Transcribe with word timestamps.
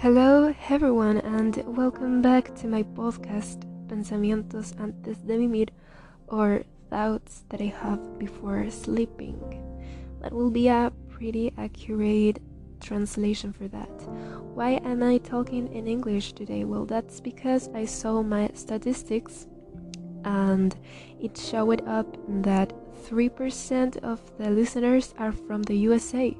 Hello, 0.00 0.54
everyone, 0.70 1.18
and 1.18 1.62
welcome 1.76 2.22
back 2.22 2.54
to 2.54 2.66
my 2.66 2.82
podcast, 2.82 3.66
Pensamientos 3.86 4.72
antes 4.80 5.18
de 5.18 5.36
mimir, 5.36 5.66
or 6.26 6.62
Thoughts 6.88 7.44
that 7.50 7.60
I 7.60 7.66
have 7.66 8.18
before 8.18 8.70
sleeping. 8.70 9.36
That 10.22 10.32
will 10.32 10.50
be 10.50 10.68
a 10.68 10.90
pretty 11.10 11.52
accurate 11.58 12.40
translation 12.80 13.52
for 13.52 13.68
that. 13.68 13.92
Why 14.54 14.80
am 14.86 15.02
I 15.02 15.18
talking 15.18 15.70
in 15.70 15.86
English 15.86 16.32
today? 16.32 16.64
Well, 16.64 16.86
that's 16.86 17.20
because 17.20 17.68
I 17.74 17.84
saw 17.84 18.22
my 18.22 18.48
statistics 18.54 19.48
and 20.24 20.74
it 21.20 21.36
showed 21.36 21.86
up 21.86 22.16
that 22.42 22.72
3% 23.04 23.98
of 23.98 24.22
the 24.38 24.48
listeners 24.48 25.12
are 25.18 25.32
from 25.32 25.62
the 25.64 25.76
USA 25.76 26.34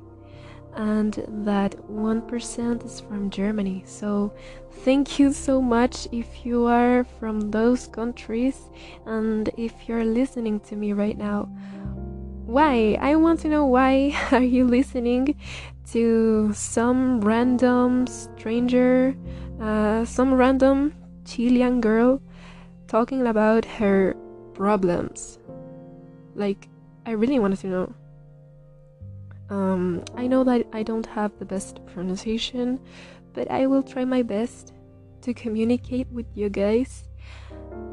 and 0.77 1.25
that 1.45 1.77
1% 1.89 2.85
is 2.85 3.01
from 3.01 3.31
Germany. 3.31 3.83
So, 3.87 4.33
thank 4.85 5.19
you 5.19 5.33
so 5.33 5.61
much 5.61 6.07
if 6.13 6.45
you 6.45 6.67
are 6.67 7.05
from 7.19 7.51
those 7.51 7.87
countries 7.87 8.71
and 9.07 9.51
if 9.57 9.73
you're 9.89 10.05
listening 10.05 10.61
to 10.61 10.77
me 10.77 10.93
right 10.93 11.19
now. 11.19 11.49
Why? 12.47 12.99
I 13.01 13.17
want 13.17 13.41
to 13.41 13.49
know 13.49 13.67
why 13.67 14.17
are 14.33 14.43
you 14.43 14.67
listening 14.67 15.37
to 15.93 16.53
some 16.53 17.21
random 17.21 18.07
stranger, 18.07 19.15
uh, 19.61 20.05
some 20.05 20.35
random 20.35 20.95
Chilean 21.25 21.81
girl 21.81 22.21
talking 22.89 23.27
about 23.27 23.65
her 23.65 24.17
problems? 24.55 25.39
Like, 26.35 26.69
I 27.07 27.13
really 27.13 27.39
wanted 27.39 27.61
to 27.61 27.67
know. 27.67 27.95
Um, 29.51 30.05
I 30.17 30.29
know 30.29 30.45
that 30.45 30.67
I 30.73 30.83
don't 30.85 31.07
have 31.07 31.37
the 31.39 31.45
best 31.45 31.85
pronunciation, 31.87 32.81
but 33.35 33.51
I 33.51 33.67
will 33.67 33.83
try 33.83 34.05
my 34.05 34.23
best 34.23 34.73
to 35.23 35.35
communicate 35.35 36.07
with 36.13 36.27
you 36.35 36.49
guys. 36.49 37.05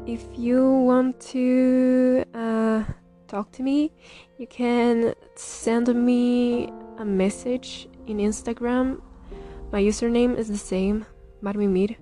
If 0.06 0.24
you 0.36 0.64
want 0.70 1.20
to 1.32 2.24
uh, 2.32 2.84
talk 3.26 3.50
to 3.52 3.62
me, 3.62 3.92
you 4.38 4.46
can 4.46 5.14
send 5.34 5.92
me 5.94 6.70
a 6.98 7.04
message 7.04 7.88
in 8.06 8.18
Instagram. 8.18 9.02
My 9.72 9.82
username 9.82 10.38
is 10.38 10.48
the 10.48 10.56
same, 10.56 11.04
Marmimir. 11.42 11.96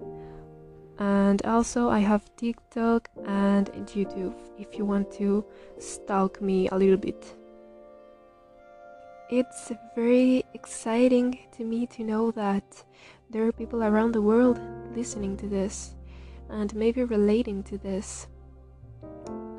And 0.98 1.44
also, 1.44 1.88
I 1.88 1.98
have 1.98 2.24
TikTok 2.36 3.08
and 3.26 3.66
YouTube 3.72 4.34
if 4.58 4.78
you 4.78 4.84
want 4.84 5.10
to 5.12 5.44
stalk 5.78 6.40
me 6.40 6.68
a 6.68 6.76
little 6.76 6.96
bit. 6.96 7.36
It's 9.28 9.72
very 9.96 10.44
exciting 10.54 11.40
to 11.56 11.64
me 11.64 11.86
to 11.88 12.04
know 12.04 12.30
that 12.30 12.84
there 13.28 13.44
are 13.44 13.50
people 13.50 13.82
around 13.82 14.12
the 14.12 14.22
world 14.22 14.60
listening 14.94 15.36
to 15.38 15.48
this 15.48 15.96
and 16.48 16.72
maybe 16.76 17.02
relating 17.02 17.64
to 17.64 17.76
this. 17.76 18.28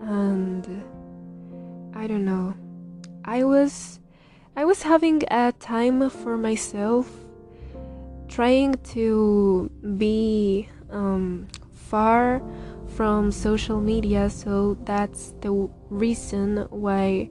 And 0.02 0.66
I 1.94 2.08
don't 2.08 2.24
know. 2.24 2.56
I 3.26 3.44
was 3.44 4.00
I 4.56 4.64
was 4.64 4.84
having 4.84 5.24
a 5.30 5.52
time 5.60 6.10
for 6.10 6.38
myself 6.38 7.12
trying 8.30 8.76
to 8.96 9.70
be 9.98 10.70
um, 10.90 11.48
far 11.74 12.42
from 12.96 13.32
social 13.34 13.82
media 13.82 14.30
so 14.30 14.78
that's 14.86 15.34
the 15.42 15.70
reason 15.90 16.66
why 16.70 17.30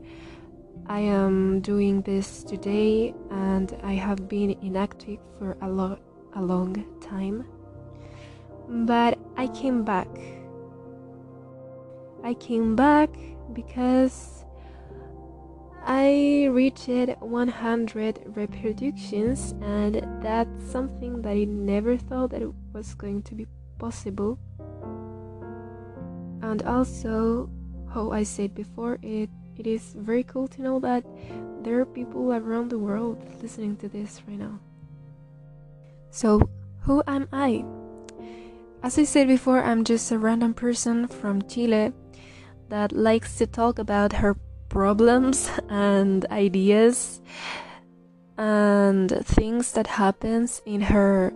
I 0.88 1.00
am 1.00 1.60
doing 1.62 2.02
this 2.02 2.44
today 2.44 3.12
and 3.30 3.76
I 3.82 3.94
have 3.94 4.28
been 4.28 4.50
inactive 4.62 5.18
for 5.38 5.56
a 5.60 5.68
lot 5.68 6.00
a 6.34 6.42
long 6.42 6.84
time. 7.00 7.44
But 8.68 9.18
I 9.36 9.48
came 9.48 9.82
back. 9.82 10.08
I 12.22 12.34
came 12.34 12.76
back 12.76 13.10
because 13.52 14.44
I 15.84 16.48
reached 16.50 16.88
100 16.88 18.20
reproductions 18.36 19.54
and 19.62 20.22
that's 20.22 20.70
something 20.70 21.22
that 21.22 21.30
I 21.30 21.44
never 21.44 21.96
thought 21.96 22.30
that 22.30 22.42
it 22.42 22.52
was 22.72 22.94
going 22.94 23.22
to 23.22 23.34
be 23.34 23.46
possible. 23.78 24.38
And 26.42 26.62
also, 26.62 27.50
how 27.92 28.12
I 28.12 28.22
said 28.22 28.54
before, 28.54 28.98
it 29.02 29.30
it 29.58 29.66
is 29.66 29.94
very 29.96 30.22
cool 30.22 30.48
to 30.48 30.62
know 30.62 30.78
that 30.80 31.04
there 31.62 31.80
are 31.80 31.86
people 31.86 32.32
around 32.32 32.70
the 32.70 32.78
world 32.78 33.18
listening 33.42 33.76
to 33.76 33.88
this 33.88 34.22
right 34.28 34.38
now. 34.38 34.58
So, 36.10 36.40
who 36.80 37.02
am 37.06 37.28
I? 37.32 37.64
As 38.82 38.98
I 38.98 39.04
said 39.04 39.28
before, 39.28 39.62
I'm 39.62 39.84
just 39.84 40.12
a 40.12 40.18
random 40.18 40.54
person 40.54 41.08
from 41.08 41.42
Chile 41.42 41.92
that 42.68 42.92
likes 42.92 43.36
to 43.38 43.46
talk 43.46 43.78
about 43.78 44.12
her 44.12 44.36
problems 44.68 45.50
and 45.68 46.24
ideas 46.30 47.20
and 48.38 49.10
things 49.24 49.72
that 49.72 49.86
happens 49.86 50.62
in 50.66 50.80
her 50.82 51.32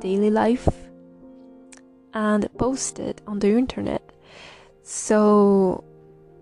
daily 0.00 0.30
life 0.30 0.68
and 2.12 2.48
post 2.58 2.98
it 2.98 3.22
on 3.26 3.38
the 3.38 3.48
internet. 3.48 4.02
So 4.82 5.84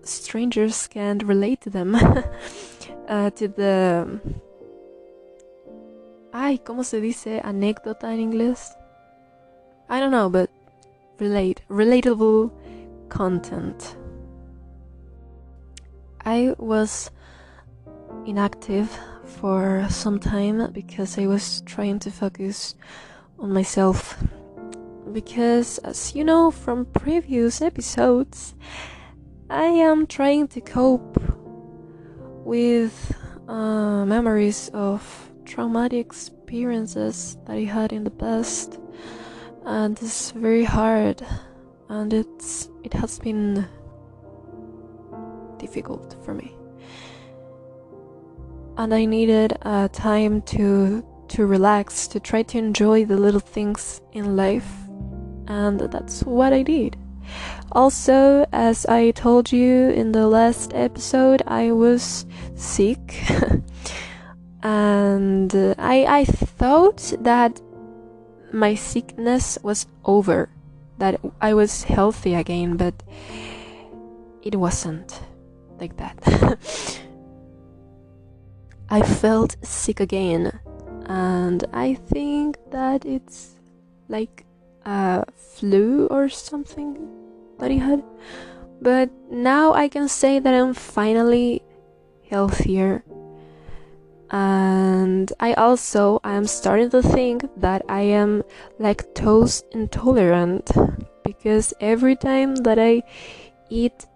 strangers 0.04 0.87
can 0.87 1.19
relate 1.19 1.60
to 1.62 1.70
them, 1.70 1.94
uh, 3.09 3.31
to 3.31 3.48
the. 3.48 4.20
Ay, 6.32 6.59
¿cómo 6.65 6.84
se 6.84 7.00
dice 7.00 7.41
anécdota 7.44 8.12
en 8.12 8.19
inglés? 8.19 8.75
I 9.88 10.00
don't 10.00 10.10
know, 10.10 10.28
but 10.28 10.50
relate, 11.19 11.62
relatable 11.69 12.50
content. 13.09 13.97
I 16.25 16.54
was 16.59 17.10
inactive 18.26 18.91
for 19.25 19.86
some 19.91 20.19
time 20.19 20.72
because 20.72 21.19
I 21.19 21.26
was 21.26 21.60
trying 21.62 21.98
to 22.00 22.10
focus 22.10 22.75
on 23.38 23.53
myself. 23.53 24.16
Because, 25.12 25.78
as 25.78 26.15
you 26.15 26.25
know 26.25 26.50
from 26.50 26.86
previous 26.86 27.60
episodes, 27.60 28.54
I 29.50 29.65
am 29.66 30.06
trying 30.06 30.49
to 30.49 30.60
cope 30.62 31.19
with 32.44 33.15
uh, 33.47 34.06
memories 34.06 34.71
of 34.72 35.31
traumatic 35.44 36.06
experiences 36.06 37.37
that 37.47 37.56
I 37.56 37.65
had 37.65 37.93
in 37.93 38.04
the 38.04 38.10
past, 38.10 38.81
and 39.66 40.00
it's 40.00 40.31
very 40.31 40.65
hard, 40.65 41.25
and 41.91 42.12
it's 42.15 42.71
it 42.83 42.94
has 42.94 43.19
been 43.19 43.66
difficult 45.59 46.16
for 46.25 46.33
me, 46.33 46.56
and 48.78 48.94
I 48.94 49.04
needed 49.04 49.59
a 49.60 49.91
time 49.93 50.41
to 50.43 51.04
to 51.28 51.47
relax, 51.47 52.09
to 52.09 52.21
try 52.21 52.43
to 52.44 52.59
enjoy 52.59 53.04
the 53.04 53.19
little 53.19 53.41
things 53.41 54.00
in 54.12 54.37
life, 54.37 54.72
and 55.49 55.81
that's 55.81 56.22
what 56.22 56.54
I 56.54 56.62
did. 56.62 56.97
Also, 57.73 58.47
as 58.53 58.87
I 58.87 59.11
told 59.11 59.51
you 59.51 59.91
in 59.91 60.12
the 60.12 60.29
last 60.29 60.73
episode, 60.75 61.43
I 61.47 61.73
was 61.73 62.27
sick. 62.55 63.25
and 64.62 65.55
I, 65.79 66.21
I 66.21 66.25
thought 66.25 67.13
that 67.21 67.61
my 68.53 68.75
sickness 68.75 69.59
was 69.63 69.87
over, 70.05 70.49
that 70.99 71.21
I 71.41 71.55
was 71.55 71.83
healthy 71.83 72.34
again, 72.34 72.77
but 72.77 72.95
it 74.43 74.57
wasn't 74.57 75.21
like 75.81 75.97
that. 75.97 76.59
I 78.89 79.03
felt 79.03 79.57
sick 79.63 79.98
again, 79.98 80.59
and 81.07 81.65
I 81.72 81.95
think 81.95 82.59
that 82.71 83.04
it's 83.04 83.57
like 84.09 84.45
a 84.84 85.25
flu 85.33 86.07
or 86.07 86.28
something 86.28 87.23
But 88.80 89.10
now 89.30 89.72
I 89.72 89.89
can 89.89 90.09
say 90.09 90.39
that 90.39 90.53
I'm 90.54 90.74
finally 90.74 91.62
healthier. 92.28 93.04
And 94.30 95.33
I 95.41 95.54
also 95.54 96.21
I 96.24 96.34
am 96.34 96.47
starting 96.47 96.91
to 96.91 97.03
think 97.03 97.45
that 97.56 97.83
I 97.89 98.01
am 98.01 98.42
lactose 98.80 99.62
intolerant 99.72 100.71
because 101.22 101.72
every 101.80 102.16
time 102.16 102.56
that 102.66 102.78
I 102.78 103.03
eat 103.71 104.07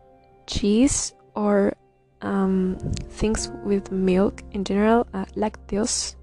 cheese 0.47 1.15
or 1.35 1.75
um, 2.21 2.77
things 3.11 3.51
with 3.65 3.93
milk 3.93 4.43
in 4.53 4.65
general, 4.65 5.07
uh, 5.15 5.25
lactose, 5.37 6.17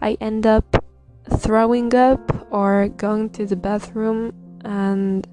I 0.00 0.16
end 0.20 0.46
up 0.46 0.84
throwing 1.38 1.94
up 1.94 2.22
or 2.50 2.88
going 2.88 3.30
to 3.30 3.46
the 3.46 3.56
bathroom 3.56 4.32
and 4.64 5.26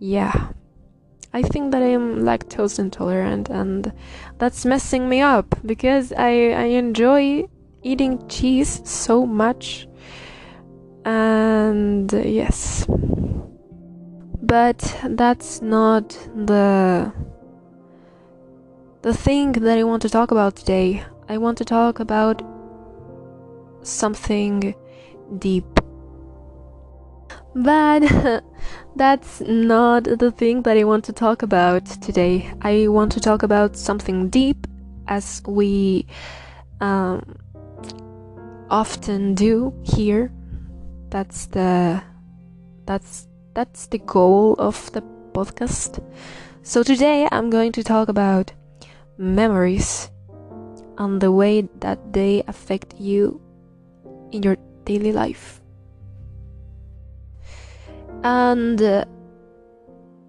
yeah 0.00 0.48
I 1.32 1.42
think 1.42 1.70
that 1.70 1.82
I 1.82 1.90
am 1.90 2.22
lactose 2.22 2.80
intolerant 2.80 3.48
and 3.48 3.92
that's 4.38 4.64
messing 4.66 5.08
me 5.08 5.20
up 5.20 5.54
because 5.64 6.12
I, 6.12 6.50
I 6.50 6.64
enjoy 6.74 7.44
eating 7.84 8.26
cheese 8.28 8.82
so 8.84 9.24
much 9.24 9.86
And 11.04 12.12
yes. 12.12 12.86
But 14.42 15.00
that's 15.04 15.62
not 15.62 16.10
the 16.34 17.12
the 19.02 19.14
thing 19.14 19.52
that 19.52 19.78
I 19.78 19.84
want 19.84 20.02
to 20.02 20.10
talk 20.10 20.30
about 20.30 20.56
today. 20.56 21.02
I 21.28 21.38
want 21.38 21.56
to 21.58 21.64
talk 21.64 22.00
about 22.00 22.42
something 23.82 24.74
deep. 25.38 25.79
But 27.54 28.42
that's 28.96 29.40
not 29.40 30.04
the 30.04 30.30
thing 30.30 30.62
that 30.62 30.76
I 30.76 30.84
want 30.84 31.04
to 31.04 31.12
talk 31.12 31.42
about 31.42 31.84
today. 31.86 32.52
I 32.62 32.88
want 32.88 33.12
to 33.12 33.20
talk 33.20 33.42
about 33.42 33.76
something 33.76 34.28
deep 34.28 34.66
as 35.08 35.42
we 35.46 36.06
um, 36.80 37.36
often 38.70 39.34
do 39.34 39.74
here. 39.82 40.32
That's 41.10 41.46
the 41.46 42.02
that's 42.86 43.26
that's 43.54 43.86
the 43.88 43.98
goal 43.98 44.54
of 44.58 44.90
the 44.92 45.02
podcast. 45.32 46.02
So 46.62 46.82
today 46.82 47.28
I'm 47.32 47.50
going 47.50 47.72
to 47.72 47.82
talk 47.82 48.08
about 48.08 48.52
memories 49.18 50.10
and 50.98 51.20
the 51.20 51.32
way 51.32 51.68
that 51.80 52.12
they 52.12 52.42
affect 52.46 52.94
you 52.98 53.40
in 54.30 54.42
your 54.42 54.56
daily 54.84 55.12
life. 55.12 55.59
And 58.22 59.06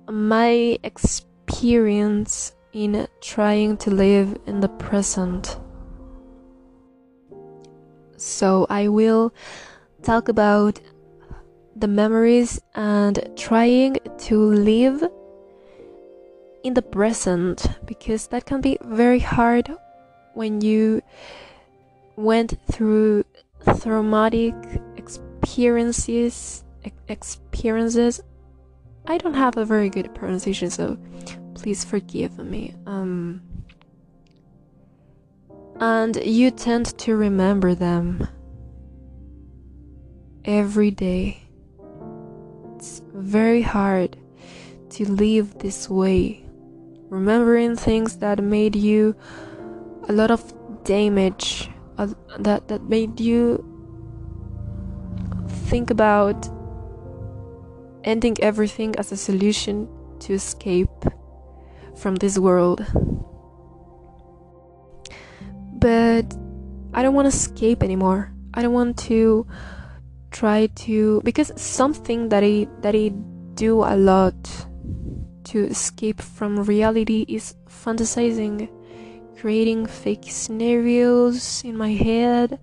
my 0.10 0.78
experience 0.84 2.54
in 2.74 3.08
trying 3.22 3.78
to 3.78 3.92
live 3.92 4.38
in 4.46 4.62
the 4.62 4.70
present. 4.70 5.58
So 8.18 8.66
I 8.70 8.88
will 8.88 9.34
talk 10.04 10.30
about 10.30 10.80
the 11.76 11.88
memories 11.88 12.62
and 12.76 13.30
trying 13.36 13.98
to 14.20 14.38
live 14.38 15.04
in 16.64 16.74
the 16.74 16.82
present 16.82 17.66
because 17.86 18.28
that 18.28 18.46
can 18.46 18.62
be 18.62 18.78
very 18.84 19.20
hard 19.20 19.72
when 20.34 20.62
you 20.62 21.02
went 22.16 22.54
through 22.72 23.24
traumatic 23.80 24.54
experiences 24.96 26.64
experiences 27.62 28.22
i 29.06 29.18
don't 29.20 29.36
have 29.36 29.56
a 29.56 29.64
very 29.64 29.90
good 29.90 30.14
pronunciation 30.16 30.70
so 30.70 30.98
please 31.62 31.86
forgive 31.86 32.40
me. 32.40 32.74
Um 32.88 33.44
and 35.80 36.16
you 36.24 36.52
tend 36.52 36.98
to 37.00 37.16
remember 37.16 37.74
them 37.74 38.28
every 40.46 40.92
day. 40.92 41.42
It's 42.76 43.02
very 43.14 43.62
hard 43.62 44.18
to 44.92 45.12
live 45.12 45.60
this 45.60 45.90
way 45.90 46.44
remembering 47.10 47.76
things 47.76 48.18
that 48.18 48.44
made 48.44 48.76
you 48.76 49.16
a 50.10 50.14
lot 50.14 50.32
of 50.32 50.42
damage 50.84 51.70
uh, 51.98 52.08
that 52.40 52.68
that 52.70 52.84
made 52.84 53.20
you 53.20 53.64
think 55.70 55.90
about 55.92 56.50
ending 58.04 58.38
everything 58.42 58.96
as 58.98 59.12
a 59.12 59.18
solution 59.18 59.88
to 60.20 60.34
escape 60.34 60.90
from 61.96 62.16
this 62.16 62.38
world. 62.38 62.86
But 65.74 66.26
I 66.94 67.02
don't 67.04 67.16
want 67.16 67.32
to 67.32 67.36
escape 67.36 67.84
anymore. 67.84 68.32
I 68.54 68.62
don't 68.62 68.74
want 68.74 68.98
to 69.10 69.48
try 70.32 70.68
to 70.68 71.22
because 71.24 71.52
something 71.56 72.30
that 72.30 72.44
I 72.44 72.68
that 72.82 72.96
I 72.96 73.10
do 73.56 73.84
a 73.84 73.96
lot 73.96 74.36
to 75.46 75.66
escape 75.66 76.22
from 76.22 76.64
reality 76.64 77.26
is 77.28 77.56
fantasizing, 77.68 78.70
creating 79.40 79.86
fake 79.86 80.26
scenarios 80.28 81.64
in 81.64 81.76
my 81.78 81.92
head, 81.92 82.60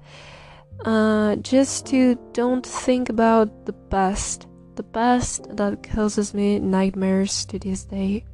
uh, 0.85 1.37
just 1.37 1.87
to 1.87 2.17
don't 2.33 2.65
think 2.65 3.09
about 3.09 3.67
the 3.67 3.73
past, 3.73 4.48
the 4.79 4.85
past 4.85 5.57
that 5.57 5.83
causes 5.83 6.33
me 6.33 6.61
nightmares 6.61 7.45
to 7.45 7.59
this 7.59 7.83
day, 7.83 8.25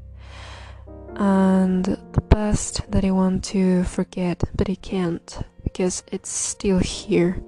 and 1.16 1.86
the 1.86 2.20
past 2.20 2.82
that 2.90 3.02
I 3.02 3.12
want 3.12 3.42
to 3.44 3.82
forget, 3.84 4.44
but 4.54 4.68
I 4.68 4.74
can't 4.74 5.38
because 5.62 6.02
it's 6.12 6.28
still 6.28 6.80
here. 6.80 7.42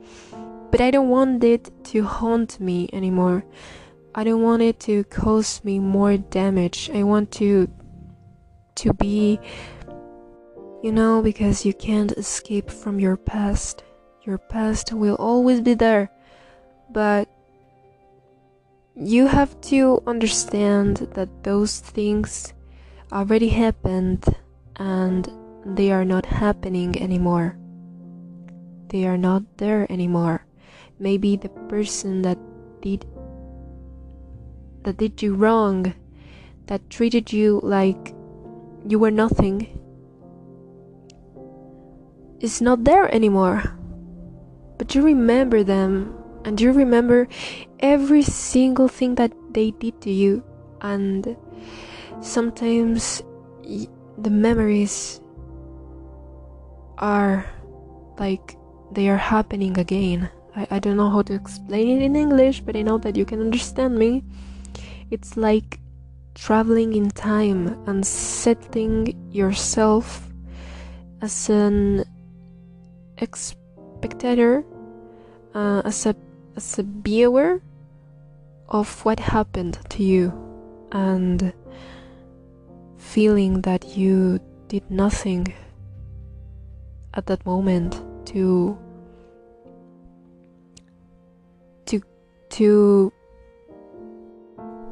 But 0.70 0.80
I 0.80 0.90
don't 0.90 1.10
want 1.10 1.44
it 1.44 1.70
to 1.92 2.04
haunt 2.04 2.58
me 2.58 2.88
anymore. 2.90 3.44
I 4.14 4.24
don't 4.24 4.40
want 4.40 4.62
it 4.62 4.80
to 4.88 5.04
cause 5.04 5.62
me 5.62 5.78
more 5.78 6.16
damage. 6.16 6.88
I 6.88 7.02
want 7.02 7.30
to 7.32 7.68
to 8.76 8.94
be 8.94 9.38
you 10.82 10.92
know 10.92 11.20
because 11.20 11.66
you 11.66 11.74
can't 11.74 12.12
escape 12.12 12.70
from 12.70 12.98
your 12.98 13.18
past. 13.18 13.84
Your 14.22 14.38
past 14.38 14.94
will 14.94 15.16
always 15.16 15.60
be 15.60 15.74
there. 15.74 16.10
But 16.90 17.28
you 18.96 19.26
have 19.26 19.60
to 19.60 20.02
understand 20.06 20.96
that 21.12 21.44
those 21.44 21.80
things 21.80 22.54
already 23.12 23.48
happened 23.48 24.24
and 24.76 25.28
they 25.66 25.92
are 25.92 26.04
not 26.04 26.24
happening 26.24 27.00
anymore. 27.00 27.58
They 28.88 29.06
are 29.06 29.18
not 29.18 29.42
there 29.58 29.90
anymore. 29.92 30.46
Maybe 30.98 31.36
the 31.36 31.50
person 31.68 32.22
that 32.22 32.38
did 32.80 33.04
that 34.84 34.96
did 34.96 35.20
you 35.20 35.34
wrong, 35.34 35.92
that 36.66 36.88
treated 36.88 37.32
you 37.32 37.60
like 37.62 38.14
you 38.88 38.98
were 38.98 39.10
nothing, 39.10 39.66
is 42.40 42.62
not 42.62 42.84
there 42.84 43.12
anymore. 43.12 43.76
But 44.78 44.94
you 44.94 45.02
remember 45.02 45.64
them, 45.64 46.14
and 46.46 46.60
you 46.60 46.70
remember 46.72 47.26
every 47.80 48.22
single 48.22 48.86
thing 48.86 49.16
that 49.16 49.32
they 49.50 49.72
did 49.72 50.00
to 50.02 50.10
you, 50.10 50.42
and 50.80 51.36
sometimes 52.22 53.22
the 53.62 54.30
memories 54.30 55.20
are 56.98 57.44
like 58.18 58.56
they 58.92 59.08
are 59.08 59.18
happening 59.18 59.76
again. 59.76 60.30
I, 60.54 60.66
I 60.70 60.78
don't 60.78 60.96
know 60.96 61.10
how 61.10 61.22
to 61.22 61.34
explain 61.34 62.00
it 62.00 62.02
in 62.04 62.14
English, 62.16 62.60
but 62.60 62.76
I 62.76 62.82
know 62.82 62.98
that 62.98 63.16
you 63.16 63.26
can 63.26 63.40
understand 63.40 63.98
me. 63.98 64.22
It's 65.10 65.36
like 65.36 65.80
traveling 66.34 66.94
in 66.94 67.10
time 67.10 67.74
and 67.86 68.06
setting 68.06 69.12
yourself 69.32 70.30
as 71.20 71.50
an 71.50 72.04
spectator, 73.34 74.64
uh, 75.54 75.82
as 75.84 76.06
a 76.06 76.14
as 76.56 76.78
a 76.78 76.82
viewer 76.82 77.60
of 78.68 79.04
what 79.04 79.20
happened 79.20 79.78
to 79.90 80.02
you, 80.02 80.32
and 80.90 81.52
feeling 82.96 83.60
that 83.62 83.96
you 83.96 84.40
did 84.68 84.90
nothing 84.90 85.46
at 87.14 87.26
that 87.26 87.44
moment 87.46 88.02
to 88.26 88.76
to 91.86 92.02
to 92.50 93.12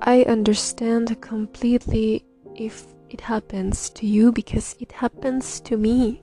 I 0.02 0.22
understand 0.22 1.20
completely 1.20 2.24
if 2.54 2.86
it 3.10 3.20
happens 3.20 3.90
to 3.90 4.06
you 4.06 4.32
because 4.32 4.76
it 4.78 4.92
happens 4.92 5.60
to 5.60 5.76
me. 5.76 6.22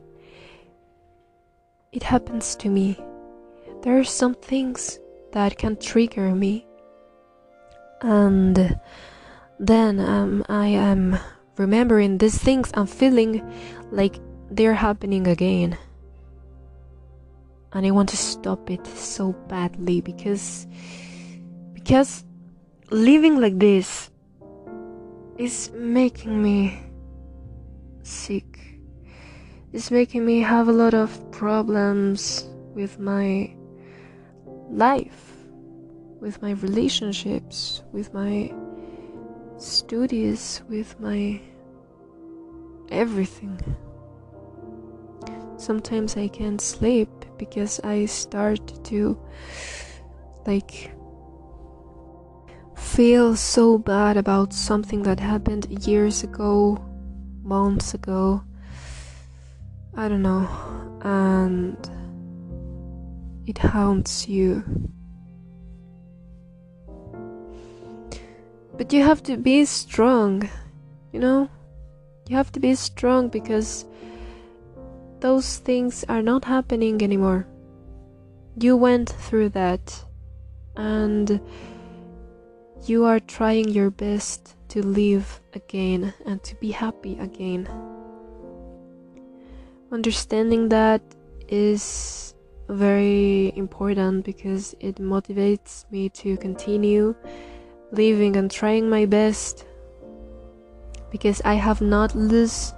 It 1.91 2.03
happens 2.03 2.55
to 2.57 2.69
me. 2.69 2.97
There 3.81 3.97
are 3.99 4.03
some 4.03 4.35
things 4.35 4.99
that 5.33 5.57
can 5.57 5.77
trigger 5.77 6.33
me. 6.35 6.65
And 8.01 8.79
then 9.59 9.99
um, 9.99 10.43
I 10.49 10.67
am 10.67 11.17
remembering 11.57 12.17
these 12.17 12.37
things 12.37 12.71
and 12.73 12.89
feeling 12.89 13.41
like 13.91 14.19
they're 14.49 14.73
happening 14.73 15.27
again. 15.27 15.77
And 17.73 17.85
I 17.85 17.91
want 17.91 18.09
to 18.09 18.17
stop 18.17 18.69
it 18.69 18.85
so 18.87 19.33
badly 19.47 20.01
because 20.01 20.67
because 21.73 22.25
living 22.89 23.39
like 23.39 23.57
this 23.57 24.09
is 25.37 25.71
making 25.73 26.41
me 26.41 26.83
sick. 28.03 28.59
It's 29.71 29.89
making 29.89 30.25
me 30.25 30.41
have 30.41 30.67
a 30.67 30.73
lot 30.73 30.93
of 30.93 31.31
problems 31.31 32.49
with 32.75 32.99
my 32.99 33.55
life, 34.71 35.33
with 36.19 36.41
my 36.41 36.51
relationships, 36.51 37.83
with 37.91 38.13
my 38.13 38.53
studies, 39.57 40.61
with 40.69 40.99
my 40.99 41.39
everything. 42.89 43.59
Sometimes 45.57 46.17
I 46.17 46.27
can't 46.27 46.59
sleep 46.59 47.09
because 47.37 47.79
I 47.83 48.05
start 48.05 48.83
to 48.85 49.19
like 50.47 50.91
feel 52.75 53.35
so 53.35 53.77
bad 53.77 54.17
about 54.17 54.53
something 54.53 55.03
that 55.03 55.19
happened 55.19 55.85
years 55.87 56.23
ago, 56.23 56.83
months 57.43 57.93
ago. 57.93 58.43
I 59.95 60.07
don't 60.07 60.21
know. 60.21 60.47
And 61.01 61.77
it 63.45 63.57
haunts 63.57 64.27
you. 64.27 64.63
But 68.77 68.93
you 68.93 69.03
have 69.03 69.21
to 69.23 69.37
be 69.37 69.65
strong, 69.65 70.49
you 71.11 71.19
know? 71.19 71.49
You 72.27 72.35
have 72.35 72.51
to 72.53 72.59
be 72.59 72.75
strong 72.75 73.29
because 73.29 73.85
those 75.19 75.57
things 75.57 76.03
are 76.09 76.21
not 76.21 76.45
happening 76.45 77.01
anymore. 77.01 77.45
You 78.59 78.75
went 78.75 79.09
through 79.09 79.49
that 79.49 80.03
and 80.75 81.39
you 82.85 83.05
are 83.05 83.19
trying 83.19 83.69
your 83.69 83.91
best 83.91 84.55
to 84.69 84.81
live 84.81 85.39
again 85.53 86.13
and 86.25 86.41
to 86.43 86.55
be 86.55 86.71
happy 86.71 87.19
again. 87.19 87.67
Understanding 89.91 90.69
that 90.69 91.01
is 91.49 92.33
very 92.71 93.53
important 93.55 94.25
because 94.25 94.75
it 94.79 94.95
motivates 94.95 95.85
me 95.91 96.09
to 96.09 96.37
continue 96.37 97.13
living 97.91 98.37
and 98.37 98.49
trying 98.49 98.89
my 98.89 99.05
best 99.05 99.65
because 101.11 101.41
I 101.43 101.55
have 101.55 101.81
not 101.81 102.15
lost 102.15 102.73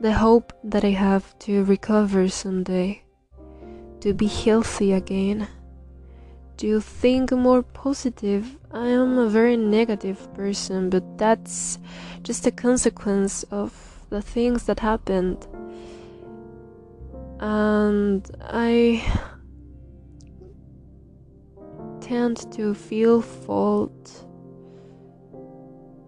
the 0.00 0.12
hope 0.12 0.52
that 0.64 0.84
I 0.84 0.90
have 0.90 1.38
to 1.40 1.64
recover 1.64 2.28
someday, 2.28 3.02
to 4.00 4.12
be 4.12 4.26
healthy 4.26 4.92
again, 4.92 5.48
to 6.58 6.80
think 6.80 7.32
more 7.32 7.62
positive. 7.62 8.58
I 8.72 8.88
am 8.88 9.16
a 9.16 9.28
very 9.28 9.56
negative 9.56 10.32
person, 10.34 10.90
but 10.90 11.18
that's 11.18 11.78
just 12.22 12.46
a 12.46 12.50
consequence 12.50 13.44
of 13.44 13.72
the 14.10 14.20
things 14.20 14.64
that 14.64 14.80
happened. 14.80 15.46
And 17.42 18.24
I 18.40 19.02
tend 22.00 22.50
to 22.52 22.74
feel 22.74 23.20
fault 23.20 24.26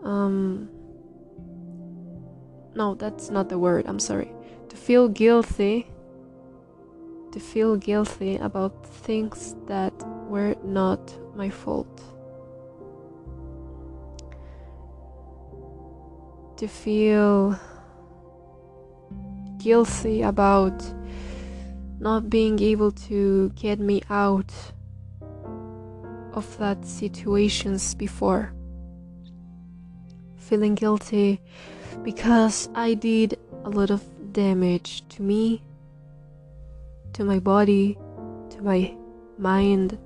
um 0.02 0.68
no 2.74 2.94
that's 2.94 3.30
not 3.30 3.48
the 3.48 3.58
word 3.58 3.86
i'm 3.86 3.98
sorry. 3.98 4.30
To 4.68 4.76
feel 4.76 5.08
guilty 5.08 5.86
to 7.34 7.40
feel 7.40 7.74
guilty 7.76 8.36
about 8.36 8.86
things 8.86 9.56
that 9.66 9.92
were 10.28 10.54
not 10.62 11.00
my 11.34 11.50
fault. 11.50 12.00
To 16.58 16.68
feel 16.68 17.58
guilty 19.58 20.22
about 20.22 20.80
not 22.00 22.28
being 22.28 22.58
able 22.60 22.90
to 22.90 23.50
get 23.50 23.78
me 23.78 24.02
out 24.10 24.52
of 26.32 26.58
that 26.58 26.84
situations 26.84 27.94
before 27.94 28.52
feeling 30.44 30.74
guilty 30.74 31.40
because 32.02 32.68
I 32.74 32.94
did 32.94 33.38
a 33.64 33.70
lot 33.70 33.90
of 33.90 34.02
damage 34.32 35.08
to 35.10 35.22
me, 35.22 35.62
to 37.14 37.24
my 37.24 37.38
body, 37.38 37.96
to 38.50 38.62
my 38.62 38.94
mind. 39.38 39.98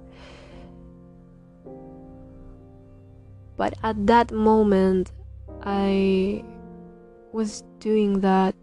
But 3.56 3.74
at 3.82 4.06
that 4.06 4.30
moment, 4.30 5.10
I 5.62 6.44
was 7.32 7.64
doing 7.80 8.20
that 8.20 8.54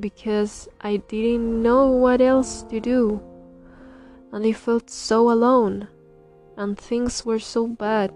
because 0.00 0.68
I 0.80 0.96
didn't 0.96 1.62
know 1.62 1.86
what 1.88 2.20
else 2.20 2.62
to 2.64 2.80
do. 2.80 3.20
And 4.32 4.46
I 4.46 4.52
felt 4.52 4.90
so 4.90 5.30
alone, 5.30 5.88
and 6.56 6.78
things 6.78 7.26
were 7.26 7.38
so 7.38 7.66
bad 7.66 8.12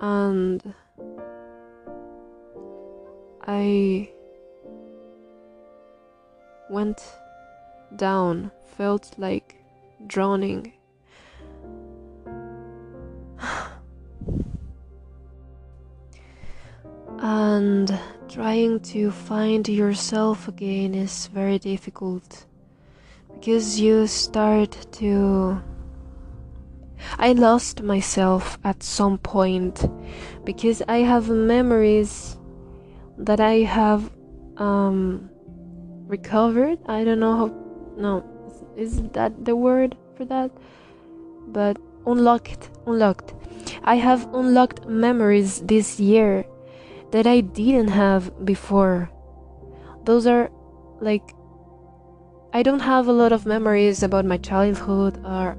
and 0.00 0.74
I 3.46 4.10
went 6.70 7.02
down, 7.96 8.52
felt 8.76 9.14
like 9.18 9.56
drowning. 10.06 10.72
And 17.28 17.92
trying 18.30 18.80
to 18.80 19.10
find 19.10 19.68
yourself 19.68 20.48
again 20.48 20.94
is 20.94 21.26
very 21.26 21.58
difficult 21.58 22.46
because 23.34 23.78
you 23.78 24.06
start 24.06 24.72
to 24.90 25.60
I 27.18 27.32
lost 27.32 27.82
myself 27.82 28.58
at 28.64 28.82
some 28.82 29.18
point 29.18 29.84
because 30.44 30.80
I 30.88 30.98
have 31.12 31.28
memories 31.28 32.38
that 33.18 33.40
I 33.40 33.56
have 33.78 34.10
um, 34.56 35.28
recovered. 36.06 36.78
I 36.86 37.04
don't 37.04 37.20
know 37.20 37.36
how. 37.36 37.46
No, 37.98 38.24
is 38.74 39.02
that 39.12 39.44
the 39.44 39.54
word 39.54 39.96
for 40.16 40.24
that? 40.24 40.50
But 41.48 41.76
unlocked, 42.06 42.70
unlocked. 42.86 43.34
I 43.84 43.96
have 43.96 44.32
unlocked 44.34 44.86
memories 44.88 45.60
this 45.60 46.00
year 46.00 46.46
that 47.10 47.26
I 47.26 47.40
didn't 47.40 47.88
have 47.88 48.44
before. 48.44 49.10
Those 50.04 50.26
are 50.26 50.50
like 51.00 51.34
I 52.52 52.62
don't 52.62 52.80
have 52.80 53.08
a 53.08 53.12
lot 53.12 53.32
of 53.32 53.44
memories 53.44 54.02
about 54.02 54.24
my 54.24 54.38
childhood 54.38 55.20
or 55.24 55.56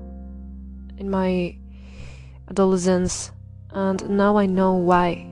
in 0.97 1.09
my 1.09 1.55
adolescence, 2.49 3.31
and 3.71 4.09
now 4.09 4.37
I 4.37 4.47
know 4.47 4.73
why. 4.73 5.27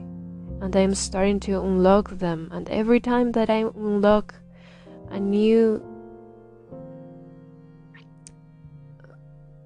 And 0.60 0.74
I 0.74 0.80
am 0.80 0.94
starting 0.94 1.40
to 1.40 1.60
unlock 1.60 2.10
them, 2.10 2.48
and 2.52 2.68
every 2.70 3.00
time 3.00 3.32
that 3.32 3.50
I 3.50 3.66
unlock 3.74 4.34
a 5.10 5.18
new 5.20 5.82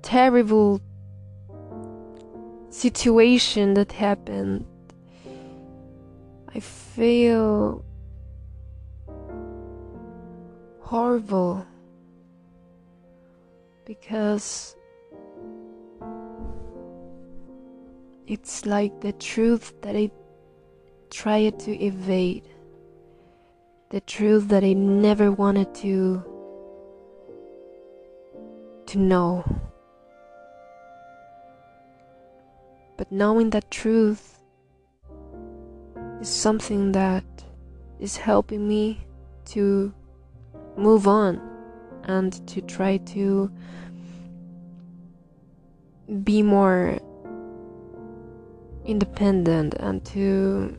terrible 0.02 0.80
situation 2.70 3.74
that 3.74 3.92
happened, 3.92 4.66
I 6.54 6.60
feel 6.60 7.84
horrible 10.80 11.66
because 13.84 14.76
It's 18.32 18.64
like 18.64 19.00
the 19.02 19.12
truth 19.12 19.74
that 19.82 19.94
I 19.94 20.10
tried 21.10 21.58
to 21.60 21.76
evade, 21.76 22.48
the 23.90 24.00
truth 24.00 24.48
that 24.48 24.64
I 24.64 24.72
never 24.72 25.30
wanted 25.30 25.74
to 25.84 26.24
to 28.86 28.98
know. 28.98 29.44
But 32.96 33.12
knowing 33.12 33.50
that 33.50 33.70
truth 33.70 34.31
is 36.22 36.28
something 36.28 36.92
that 36.92 37.24
is 37.98 38.16
helping 38.16 38.68
me 38.68 39.04
to 39.44 39.92
move 40.76 41.08
on 41.08 41.40
and 42.04 42.46
to 42.46 42.60
try 42.62 42.96
to 42.98 43.50
be 46.22 46.40
more 46.40 46.96
independent 48.84 49.74
and 49.80 50.04
to 50.04 50.78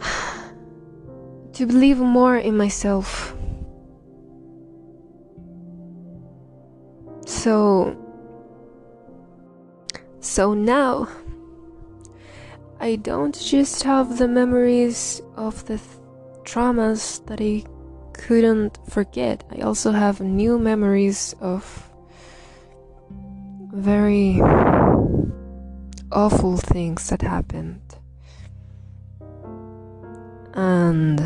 to 1.52 1.64
believe 1.66 1.98
more 1.98 2.36
in 2.36 2.56
myself. 2.56 3.36
So 7.24 7.96
so 10.18 10.54
now 10.54 11.08
I 12.82 12.96
don't 12.96 13.38
just 13.38 13.84
have 13.84 14.18
the 14.18 14.26
memories 14.26 15.22
of 15.36 15.64
the 15.66 15.78
th- 15.78 15.88
traumas 16.42 17.24
that 17.26 17.40
I 17.40 17.62
couldn't 18.12 18.76
forget. 18.90 19.44
I 19.56 19.60
also 19.60 19.92
have 19.92 20.20
new 20.20 20.58
memories 20.58 21.32
of 21.40 21.62
very 23.72 24.40
awful 26.10 26.56
things 26.56 27.08
that 27.10 27.22
happened. 27.22 27.82
And 30.54 31.22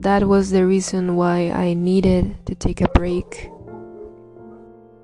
that 0.00 0.26
was 0.26 0.50
the 0.50 0.66
reason 0.66 1.14
why 1.14 1.52
I 1.52 1.74
needed 1.74 2.34
to 2.46 2.56
take 2.56 2.80
a 2.80 2.88
break. 2.88 3.48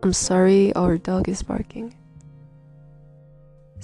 I'm 0.02 0.12
sorry, 0.12 0.74
our 0.74 0.98
dog 0.98 1.28
is 1.28 1.44
barking. 1.44 1.94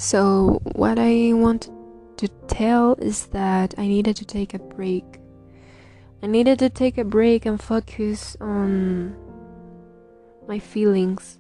So, 0.01 0.63
what 0.77 0.99
I 0.99 1.35
want 1.35 1.69
to 2.17 2.29
tell 2.49 2.95
is 2.95 3.27
that 3.37 3.75
I 3.77 3.87
needed 3.87 4.17
to 4.17 4.25
take 4.25 4.55
a 4.55 4.59
break. 4.59 5.21
I 6.23 6.27
needed 6.27 6.59
to 6.61 6.71
take 6.71 6.97
a 6.97 7.05
break 7.05 7.45
and 7.45 7.61
focus 7.61 8.35
on 8.41 9.15
my 10.49 10.59
feelings, 10.59 11.39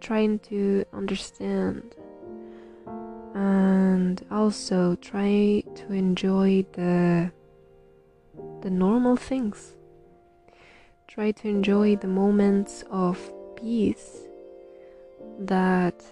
trying 0.00 0.38
to 0.48 0.86
understand, 0.94 1.94
and 3.34 4.24
also 4.30 4.94
try 4.94 5.62
to 5.74 5.92
enjoy 5.92 6.64
the 6.72 7.30
the 8.62 8.70
normal 8.70 9.16
things. 9.16 9.74
Try 11.06 11.32
to 11.32 11.48
enjoy 11.48 11.96
the 11.96 12.08
moments 12.08 12.82
of 12.90 13.20
peace 13.56 14.22
that 15.38 16.02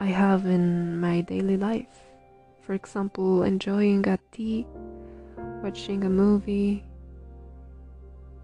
I 0.00 0.06
have 0.06 0.46
in 0.46 1.00
my 1.00 1.22
daily 1.22 1.56
life. 1.56 1.98
For 2.62 2.74
example, 2.74 3.42
enjoying 3.42 4.06
a 4.06 4.18
tea, 4.30 4.66
watching 5.62 6.04
a 6.04 6.08
movie, 6.08 6.84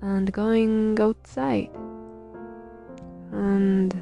and 0.02 0.32
going 0.32 0.98
outside. 1.00 1.70
And 3.32 3.94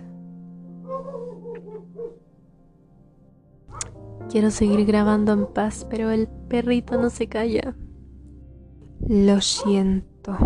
quiero 4.31 4.51
seguir 4.51 4.87
grabando 4.87 5.33
en 5.33 5.47
paz, 5.47 5.87
pero 5.91 6.11
el 6.11 6.29
perrito 6.49 6.97
no 6.97 7.11
se 7.11 7.27
calla. 7.27 7.75
Lo 9.07 9.41
siento. 9.43 10.39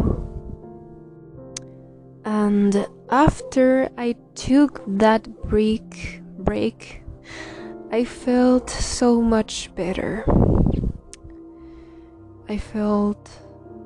And 2.25 2.89
after 3.11 3.93
I 3.97 4.17
took 4.35 4.83
that 4.99 5.29
break, 5.49 6.23
break, 6.47 7.03
I 7.91 8.05
felt 8.05 8.71
so 8.71 9.21
much 9.21 9.75
better. 9.75 10.25
I 12.49 12.57
felt, 12.57 13.29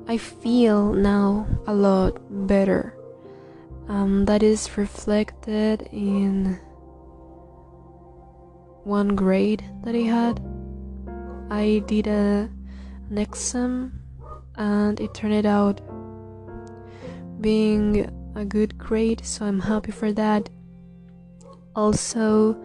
I 0.07 0.17
feel 0.17 0.93
now 0.93 1.47
a 1.67 1.73
lot 1.73 2.21
better. 2.47 2.95
Um, 3.89 4.23
that 4.25 4.43
is 4.43 4.77
reflected 4.77 5.89
in 5.91 6.59
one 8.83 9.15
grade 9.15 9.65
that 9.83 9.95
I 9.95 10.05
had. 10.05 10.39
I 11.49 11.83
did 11.87 12.07
a, 12.07 12.49
an 13.09 13.17
exam 13.17 13.99
and 14.55 14.99
it 14.99 15.13
turned 15.13 15.45
out 15.45 15.81
being 17.41 18.07
a 18.35 18.45
good 18.45 18.77
grade, 18.77 19.25
so 19.25 19.45
I'm 19.45 19.59
happy 19.59 19.91
for 19.91 20.13
that. 20.13 20.49
Also, 21.75 22.57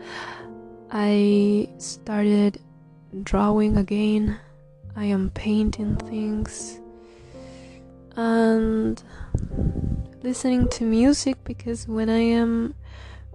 I 0.91 1.69
started 1.79 2.61
drawing 3.23 3.77
again. 3.77 4.39
I 4.97 5.05
am 5.05 5.31
painting 5.31 5.97
things 5.97 6.81
and 8.17 9.03
listening 10.23 10.69
to 10.69 10.85
music 10.85 11.37
because 11.45 11.87
when 11.87 12.09
I 12.09 12.19
am 12.19 12.75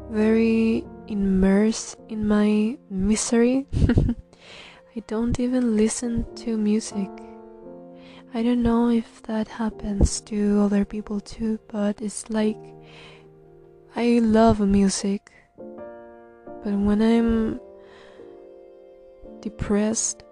very 0.09 0.83
immersed 1.07 1.97
in 2.09 2.27
my 2.27 2.77
misery, 2.89 3.67
I 4.95 4.99
don't 5.07 5.39
even 5.39 5.77
listen 5.77 6.25
to 6.37 6.57
music. 6.57 7.09
I 8.33 8.43
don't 8.43 8.63
know 8.63 8.89
if 8.89 9.21
that 9.23 9.47
happens 9.47 10.21
to 10.21 10.61
other 10.61 10.83
people 10.83 11.19
too, 11.19 11.59
but 11.67 12.01
it's 12.01 12.29
like 12.29 12.57
I 13.95 14.19
love 14.19 14.59
music, 14.61 15.31
but 16.63 16.73
when 16.73 17.01
I'm 17.01 17.59
depressed, 19.41 20.23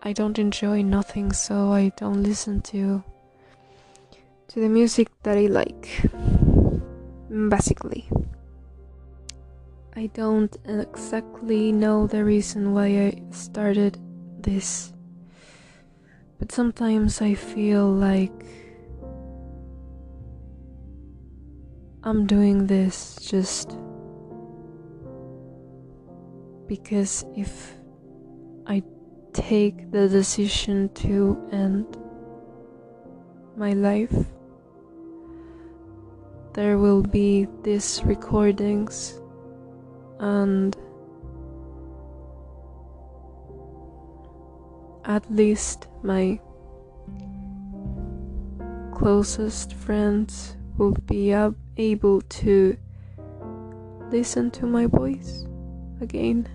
I 0.00 0.12
don't 0.12 0.38
enjoy 0.38 0.82
nothing, 0.82 1.32
so 1.32 1.72
I 1.72 1.92
don't 1.96 2.22
listen 2.22 2.60
to 2.62 3.02
to 4.48 4.60
the 4.60 4.68
music 4.68 5.08
that 5.22 5.36
I 5.36 5.46
like. 5.46 6.08
Basically, 7.30 8.08
I 9.96 10.06
don't 10.14 10.56
exactly 10.64 11.72
know 11.72 12.06
the 12.06 12.24
reason 12.24 12.72
why 12.72 12.86
I 12.86 13.22
started 13.30 13.98
this 14.40 14.92
but 16.38 16.52
sometimes 16.52 17.20
I 17.20 17.34
feel 17.34 17.90
like 17.90 18.44
I'm 22.04 22.26
doing 22.26 22.66
this 22.66 23.16
just 23.20 23.76
because 26.68 27.24
if 27.34 27.74
I 28.66 28.82
take 29.32 29.90
the 29.90 30.08
decision 30.08 30.90
to 30.90 31.48
end 31.50 31.96
my 33.56 33.72
life, 33.72 34.14
there 36.52 36.78
will 36.78 37.02
be 37.02 37.48
these 37.62 38.02
recordings 38.04 39.20
and 40.20 40.76
at 45.04 45.30
least 45.32 45.88
my 46.02 46.38
closest 48.92 49.72
friends 49.72 50.56
will 50.76 50.92
be 51.06 51.32
able 51.76 52.20
to 52.20 52.76
listen 54.10 54.50
to 54.50 54.66
my 54.66 54.86
voice 54.86 55.46
again. 56.00 56.48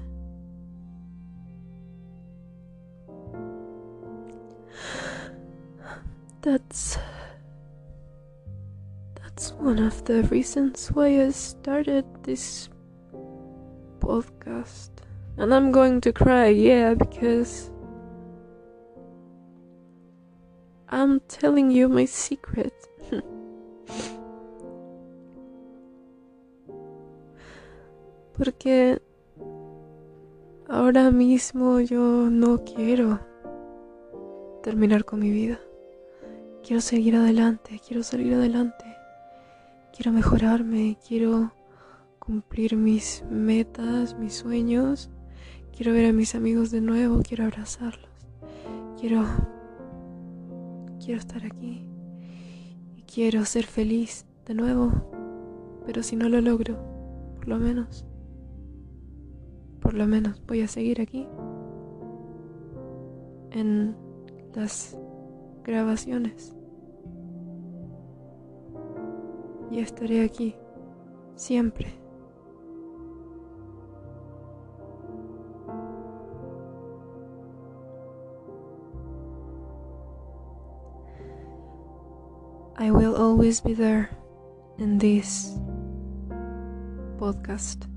One 9.73 9.87
of 9.87 10.05
the 10.05 10.21
reasons 10.29 10.91
why 10.93 11.07
I 11.07 11.31
started 11.31 12.05
this 12.21 12.69
podcast. 13.99 14.91
And 15.37 15.51
I'm 15.51 15.71
going 15.71 15.99
to 16.01 16.13
cry, 16.13 16.49
yeah, 16.49 16.93
because 16.93 17.71
I'm 20.89 21.21
telling 21.21 21.71
you 21.71 21.89
my 21.89 22.05
secret. 22.05 22.71
Porque 28.37 29.01
ahora 30.69 31.09
mismo 31.09 31.79
yo 31.79 32.29
no 32.29 32.63
quiero 32.63 33.19
terminar 34.61 35.03
con 35.03 35.21
mi 35.21 35.31
vida. 35.31 35.59
Quiero 36.61 36.79
seguir 36.79 37.15
adelante, 37.15 37.81
quiero 37.83 38.03
salir 38.03 38.35
adelante. 38.35 38.92
Quiero 39.95 40.11
mejorarme, 40.11 40.97
quiero 41.07 41.53
cumplir 42.17 42.75
mis 42.75 43.23
metas, 43.29 44.17
mis 44.17 44.33
sueños. 44.33 45.11
Quiero 45.71 45.93
ver 45.93 46.07
a 46.07 46.13
mis 46.13 46.33
amigos 46.33 46.71
de 46.71 46.81
nuevo, 46.81 47.21
quiero 47.21 47.43
abrazarlos. 47.43 48.09
Quiero 48.99 49.23
quiero 51.03 51.19
estar 51.19 51.45
aquí 51.45 51.85
y 52.95 53.01
quiero 53.03 53.45
ser 53.45 53.65
feliz 53.65 54.25
de 54.45 54.53
nuevo, 54.53 54.91
pero 55.85 56.01
si 56.01 56.15
no 56.15 56.29
lo 56.29 56.41
logro, 56.41 56.77
por 57.35 57.47
lo 57.47 57.57
menos, 57.57 58.05
por 59.81 59.93
lo 59.93 60.07
menos 60.07 60.41
voy 60.47 60.61
a 60.61 60.67
seguir 60.67 61.01
aquí 61.01 61.27
en 63.51 63.95
las 64.55 64.97
grabaciones 65.63 66.55
y 69.73 69.79
estaré 69.79 70.23
aquí 70.23 70.55
siempre. 71.35 71.87
I 82.77 82.91
will 82.91 83.15
always 83.15 83.61
be 83.61 83.73
there 83.73 84.09
in 84.77 84.99
this 84.99 85.57
podcast. 87.17 87.92